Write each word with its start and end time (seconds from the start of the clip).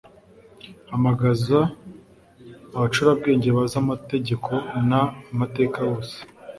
hamagaza 0.91 1.59
abacurabwenge 2.75 3.47
bazi 3.55 3.75
amategeko 3.83 4.51
n 4.89 4.89
amateka 5.01 5.79
bose 5.89 6.17